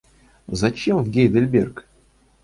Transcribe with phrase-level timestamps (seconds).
[0.47, 1.85] Зачем в Гейдельберг?